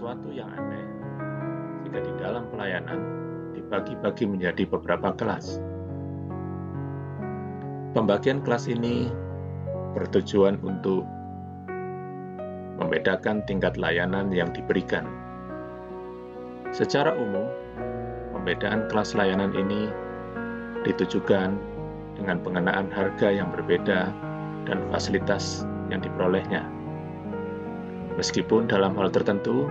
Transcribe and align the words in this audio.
sesuatu 0.00 0.32
yang 0.32 0.48
aneh 0.56 0.80
jika 1.84 2.00
di 2.00 2.12
dalam 2.16 2.48
pelayanan 2.48 3.04
dibagi-bagi 3.52 4.24
menjadi 4.32 4.64
beberapa 4.64 5.12
kelas. 5.12 5.60
Pembagian 7.92 8.40
kelas 8.40 8.64
ini 8.64 9.12
bertujuan 9.92 10.56
untuk 10.64 11.04
membedakan 12.80 13.44
tingkat 13.44 13.76
layanan 13.76 14.32
yang 14.32 14.48
diberikan. 14.56 15.04
Secara 16.72 17.12
umum, 17.20 17.44
pembedaan 18.32 18.88
kelas 18.88 19.12
layanan 19.12 19.52
ini 19.52 19.92
ditujukan 20.88 21.60
dengan 22.16 22.40
pengenaan 22.40 22.88
harga 22.88 23.28
yang 23.28 23.52
berbeda 23.52 24.08
dan 24.64 24.80
fasilitas 24.88 25.68
yang 25.92 26.00
diperolehnya. 26.00 26.64
Meskipun 28.16 28.64
dalam 28.64 28.96
hal 28.96 29.12
tertentu, 29.12 29.68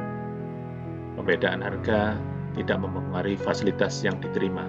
pembedaan 1.18 1.64
harga 1.64 2.18
tidak 2.58 2.78
mempengaruhi 2.82 3.38
fasilitas 3.40 4.02
yang 4.04 4.18
diterima. 4.20 4.66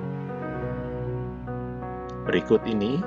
Berikut 2.28 2.62
ini 2.68 3.00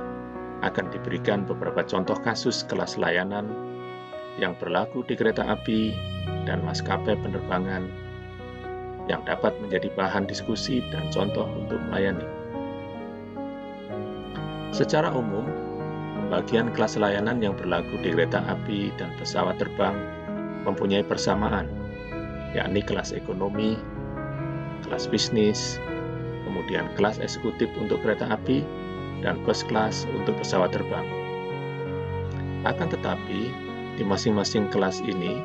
akan 0.65 0.89
diberikan 0.91 1.47
beberapa 1.47 1.83
contoh 1.83 2.17
kasus 2.23 2.65
kelas 2.65 2.99
layanan 2.99 3.47
yang 4.41 4.57
berlaku 4.57 5.05
di 5.05 5.13
kereta 5.13 5.45
api 5.45 5.93
dan 6.49 6.63
maskapai 6.65 7.13
penerbangan 7.21 7.85
yang 9.05 9.21
dapat 9.27 9.51
menjadi 9.59 9.91
bahan 9.93 10.25
diskusi 10.25 10.79
dan 10.89 11.11
contoh 11.11 11.45
untuk 11.59 11.77
melayani. 11.91 12.25
Secara 14.73 15.13
umum, 15.13 15.45
pembagian 16.17 16.73
kelas 16.73 16.97
layanan 16.97 17.37
yang 17.43 17.53
berlaku 17.53 17.99
di 18.01 18.09
kereta 18.15 18.41
api 18.47 18.89
dan 18.97 19.13
pesawat 19.21 19.61
terbang 19.61 19.93
mempunyai 20.65 21.05
persamaan, 21.05 21.69
yakni 22.53 22.85
kelas 22.85 23.13
ekonomi, 23.13 23.77
kelas 24.85 25.09
bisnis, 25.09 25.81
kemudian 26.45 26.89
kelas 26.97 27.17
eksekutif 27.17 27.69
untuk 27.81 28.01
kereta 28.05 28.29
api, 28.29 28.61
dan 29.25 29.41
first 29.45 29.65
class 29.65 30.05
untuk 30.13 30.37
pesawat 30.37 30.69
terbang. 30.73 31.05
Akan 32.63 32.87
tetapi, 32.87 33.49
di 33.97 34.03
masing-masing 34.05 34.71
kelas 34.71 35.03
ini 35.03 35.37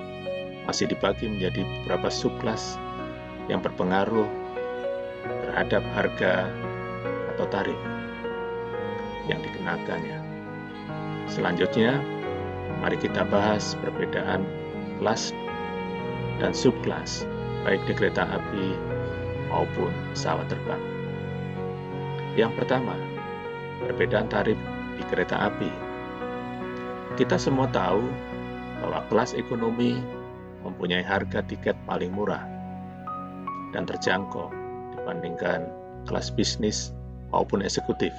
masih 0.68 0.88
dibagi 0.88 1.26
menjadi 1.26 1.64
beberapa 1.64 2.12
subkelas 2.12 2.76
yang 3.48 3.64
berpengaruh 3.64 4.28
terhadap 5.48 5.82
harga 5.96 6.52
atau 7.34 7.46
tarif 7.48 7.80
yang 9.26 9.40
dikenakannya. 9.40 10.18
Selanjutnya, 11.28 12.00
mari 12.80 12.96
kita 13.00 13.24
bahas 13.28 13.76
perbedaan 13.80 14.44
kelas 15.00 15.32
dan 16.38 16.54
subkelas, 16.54 17.26
baik 17.66 17.82
di 17.86 17.92
kereta 17.94 18.26
api 18.26 18.74
maupun 19.50 19.90
pesawat 20.14 20.46
terbang. 20.46 20.82
Yang 22.38 22.62
pertama, 22.62 22.94
perbedaan 23.82 24.30
tarif 24.30 24.58
di 24.94 25.02
kereta 25.06 25.50
api. 25.50 25.70
Kita 27.18 27.34
semua 27.34 27.66
tahu 27.70 28.02
bahwa 28.78 29.02
kelas 29.10 29.34
ekonomi 29.34 29.98
mempunyai 30.62 31.02
harga 31.02 31.42
tiket 31.42 31.74
paling 31.86 32.14
murah 32.14 32.46
dan 33.74 33.84
terjangkau 33.86 34.50
dibandingkan 34.94 35.66
kelas 36.06 36.30
bisnis 36.30 36.94
maupun 37.34 37.60
eksekutif. 37.60 38.14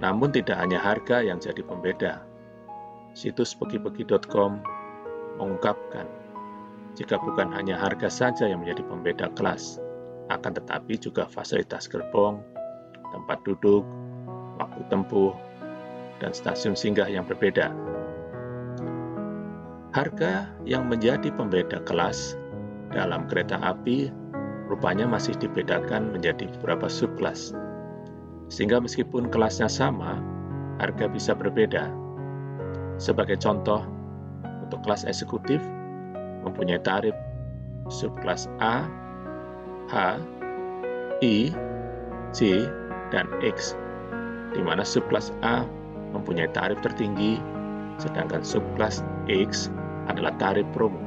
Namun 0.00 0.32
tidak 0.32 0.56
hanya 0.56 0.80
harga 0.80 1.20
yang 1.20 1.36
jadi 1.36 1.60
pembeda. 1.60 2.24
Situs 3.12 3.52
pegi-pegi.com 3.52 4.64
mengungkapkan, 5.36 6.08
jika 7.00 7.16
bukan 7.16 7.48
hanya 7.56 7.80
harga 7.80 8.12
saja 8.12 8.44
yang 8.44 8.60
menjadi 8.60 8.84
pembeda 8.84 9.26
kelas, 9.32 9.80
akan 10.28 10.52
tetapi 10.52 11.00
juga 11.00 11.24
fasilitas 11.24 11.88
gerbong, 11.88 12.44
tempat 13.08 13.40
duduk, 13.48 13.88
waktu 14.60 14.84
tempuh, 14.92 15.32
dan 16.20 16.36
stasiun 16.36 16.76
singgah 16.76 17.08
yang 17.08 17.24
berbeda. 17.24 17.72
Harga 19.96 20.52
yang 20.68 20.92
menjadi 20.92 21.32
pembeda 21.32 21.80
kelas 21.88 22.36
dalam 22.92 23.24
kereta 23.32 23.56
api 23.64 24.12
rupanya 24.68 25.08
masih 25.08 25.32
dibedakan 25.40 26.12
menjadi 26.12 26.52
beberapa 26.60 26.84
subkelas. 26.84 27.56
Sehingga 28.52 28.76
meskipun 28.76 29.32
kelasnya 29.32 29.72
sama, 29.72 30.20
harga 30.76 31.08
bisa 31.08 31.32
berbeda. 31.32 31.88
Sebagai 33.00 33.40
contoh, 33.40 33.88
untuk 34.68 34.84
kelas 34.84 35.08
eksekutif 35.08 35.64
mempunyai 36.44 36.80
tarif 36.80 37.14
subkelas 37.90 38.46
A, 38.62 38.86
H, 39.90 39.94
I, 41.20 41.50
C, 42.30 42.66
dan 43.10 43.26
X, 43.42 43.74
di 44.54 44.62
mana 44.62 44.86
subkelas 44.86 45.34
A 45.42 45.66
mempunyai 46.14 46.50
tarif 46.54 46.78
tertinggi, 46.82 47.38
sedangkan 47.98 48.42
subkelas 48.46 49.02
X 49.26 49.68
adalah 50.06 50.34
tarif 50.38 50.66
promo. 50.74 50.98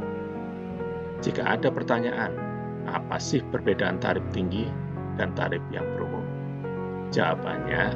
Jika 1.24 1.44
ada 1.44 1.72
pertanyaan, 1.72 2.36
apa 2.88 3.16
sih 3.16 3.40
perbedaan 3.48 4.00
tarif 4.04 4.24
tinggi 4.36 4.68
dan 5.16 5.32
tarif 5.34 5.64
yang 5.72 5.88
promo? 5.96 6.20
Jawabannya, 7.16 7.96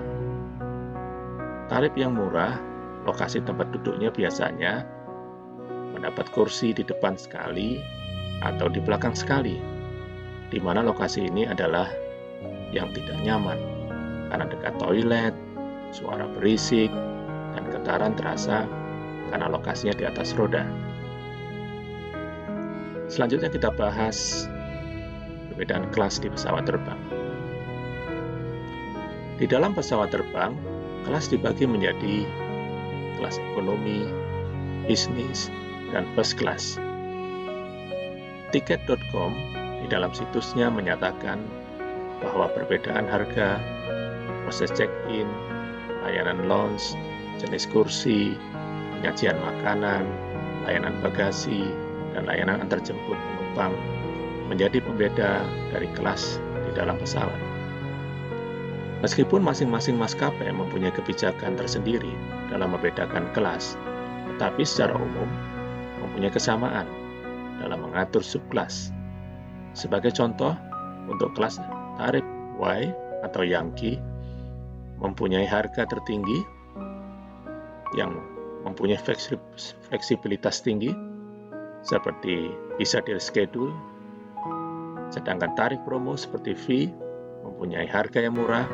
tarif 1.68 1.94
yang 2.00 2.16
murah, 2.16 2.56
lokasi 3.04 3.44
tempat 3.44 3.72
duduknya 3.75 4.12
biasanya 4.12 4.88
mendapat 5.97 6.30
kursi 6.30 6.78
di 6.78 6.85
depan 6.85 7.18
sekali 7.18 7.81
atau 8.46 8.69
di 8.69 8.78
belakang 8.78 9.18
sekali, 9.18 9.58
di 10.53 10.62
mana 10.62 10.85
lokasi 10.85 11.25
ini 11.25 11.50
adalah 11.50 11.90
yang 12.69 12.94
tidak 12.94 13.18
nyaman 13.25 13.58
karena 14.30 14.46
dekat 14.46 14.74
toilet, 14.78 15.34
suara 15.90 16.30
berisik, 16.38 16.94
dan 17.57 17.66
getaran 17.74 18.13
terasa 18.13 18.69
karena 19.34 19.50
lokasinya 19.50 19.97
di 19.97 20.06
atas 20.06 20.38
roda. 20.38 20.62
Selanjutnya 23.09 23.50
kita 23.50 23.74
bahas 23.74 24.46
perbedaan 25.50 25.90
kelas 25.90 26.22
di 26.22 26.30
pesawat 26.30 26.69
terbang. 26.69 27.00
Di 29.41 29.50
dalam 29.50 29.74
pesawat 29.74 30.13
terbang, 30.13 30.53
kelas 31.07 31.31
dibagi 31.31 31.66
menjadi 31.66 32.28
kelas 33.18 33.41
ekonomi, 33.53 34.06
bisnis, 34.86 35.50
dan 35.92 36.08
first 36.16 36.36
class. 36.40 36.80
Tiket.com 38.56 39.31
di 39.84 39.88
dalam 39.92 40.12
situsnya 40.16 40.72
menyatakan 40.72 41.40
bahwa 42.24 42.50
perbedaan 42.52 43.06
harga, 43.06 43.62
proses 44.48 44.74
check-in, 44.74 45.28
layanan 46.08 46.48
lounge, 46.50 46.96
jenis 47.38 47.70
kursi, 47.70 48.34
penyajian 48.98 49.38
makanan, 49.38 50.08
layanan 50.66 50.96
bagasi, 51.06 51.70
dan 52.16 52.25
layanan 52.25 52.64
antarjemput 52.66 53.14
penumpang 53.14 53.74
menjadi 54.48 54.81
pembeda 54.81 55.44
dari 55.75 55.88
kelas 55.94 56.42
di 56.66 56.72
dalam 56.74 56.98
pesawat. 56.98 57.38
Meskipun 59.06 59.46
masing-masing 59.46 59.94
maskapai 59.94 60.50
mempunyai 60.50 60.90
kebijakan 60.90 61.54
tersendiri 61.54 62.09
dalam 62.50 62.74
membedakan 62.74 63.30
kelas, 63.38 63.78
tetapi 64.33 64.66
secara 64.66 64.98
umum 64.98 65.30
mempunyai 66.18 66.34
kesamaan 66.34 66.90
dalam 67.62 67.78
mengatur 67.86 68.25
subkelas. 68.25 68.90
Sebagai 69.78 70.10
contoh, 70.18 70.58
untuk 71.06 71.38
kelas 71.38 71.62
tarif 72.02 72.25
Y 72.58 72.90
atau 73.22 73.46
Yankee 73.46 74.02
mempunyai 74.98 75.46
harga 75.46 75.86
tertinggi 75.86 76.42
yang 77.94 78.18
mempunyai 78.66 78.98
fleksibilitas 79.94 80.66
tinggi 80.66 80.90
seperti 81.86 82.50
bisa 82.81 82.98
di 83.06 83.14
reschedule 83.14 83.69
sedangkan 85.14 85.54
tarif 85.54 85.86
promo 85.86 86.18
seperti 86.18 86.58
V 86.58 86.66
mempunyai 87.46 87.86
harga 87.86 88.25
yang 88.25 88.42
murah 88.42 88.66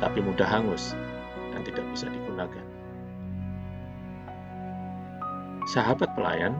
tetapi 0.00 0.24
mudah 0.24 0.48
hangus 0.48 0.96
dan 1.52 1.60
tidak 1.68 1.84
bisa 1.92 2.08
digunakan. 2.08 2.71
Sahabat 5.70 6.10
pelayan, 6.18 6.58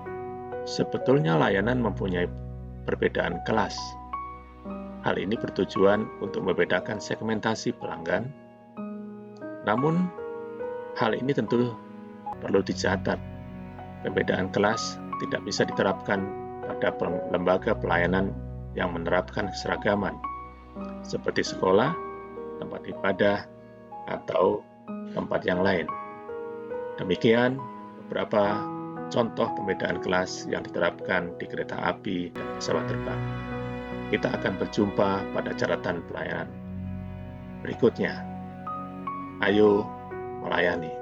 sebetulnya 0.62 1.34
layanan 1.34 1.82
mempunyai 1.82 2.30
perbedaan 2.86 3.42
kelas. 3.42 3.74
Hal 5.02 5.18
ini 5.18 5.34
bertujuan 5.34 6.06
untuk 6.22 6.46
membedakan 6.46 7.02
segmentasi 7.02 7.74
pelanggan. 7.82 8.30
Namun, 9.66 10.06
hal 10.94 11.18
ini 11.18 11.34
tentu 11.34 11.74
perlu 12.38 12.62
dicatat. 12.62 13.18
Perbedaan 14.06 14.50
kelas 14.54 14.98
tidak 15.22 15.42
bisa 15.46 15.66
diterapkan 15.66 16.22
pada 16.62 16.94
lembaga 17.30 17.74
pelayanan 17.74 18.30
yang 18.74 18.94
menerapkan 18.94 19.50
keseragaman, 19.50 20.14
seperti 21.02 21.42
sekolah, 21.42 21.94
tempat 22.58 22.82
ibadah, 22.86 23.38
atau 24.10 24.62
tempat 25.14 25.46
yang 25.46 25.62
lain. 25.62 25.86
Demikian 26.98 27.58
beberapa 28.06 28.62
contoh 29.12 29.52
pembedaan 29.52 30.00
kelas 30.00 30.48
yang 30.48 30.64
diterapkan 30.64 31.36
di 31.36 31.44
kereta 31.44 31.76
api 31.76 32.32
dan 32.32 32.46
pesawat 32.56 32.88
terbang. 32.88 33.20
Kita 34.08 34.32
akan 34.32 34.56
berjumpa 34.56 35.10
pada 35.36 35.52
catatan 35.52 36.00
pelayanan 36.08 36.48
berikutnya. 37.62 38.24
Ayo 39.44 39.86
melayani. 40.42 41.01